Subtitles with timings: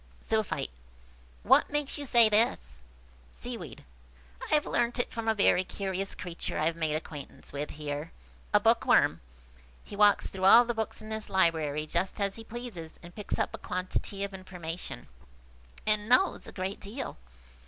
[0.23, 0.71] Zoophyte.
[1.43, 2.81] "What makes you say this?"
[3.29, 3.83] Seaweed.
[4.43, 8.59] "I have learnt it from a very curious creature I have made acquaintance with here–a
[8.59, 9.21] bookworm.
[9.83, 13.37] He walks through all the books in this library just as he pleases, and picks
[13.37, 15.07] up a quantity of information,
[15.85, 17.17] and knows a great deal.